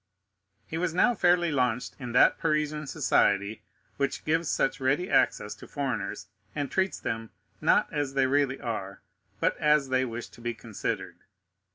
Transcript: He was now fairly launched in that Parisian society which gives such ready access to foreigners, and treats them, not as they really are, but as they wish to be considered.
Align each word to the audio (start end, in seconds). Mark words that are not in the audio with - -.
He 0.65 0.79
was 0.79 0.95
now 0.95 1.13
fairly 1.13 1.51
launched 1.51 1.95
in 1.99 2.11
that 2.13 2.39
Parisian 2.39 2.87
society 2.87 3.61
which 3.97 4.25
gives 4.25 4.49
such 4.49 4.79
ready 4.79 5.11
access 5.11 5.53
to 5.53 5.67
foreigners, 5.67 6.25
and 6.55 6.71
treats 6.71 6.99
them, 6.99 7.29
not 7.61 7.87
as 7.93 8.15
they 8.15 8.25
really 8.25 8.59
are, 8.59 9.01
but 9.39 9.55
as 9.59 9.89
they 9.89 10.03
wish 10.03 10.27
to 10.29 10.41
be 10.41 10.55
considered. 10.55 11.17